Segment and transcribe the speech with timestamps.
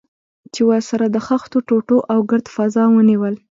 [0.53, 3.35] چې ورسره د خښتو ټوټو او ګرد فضا ونیول.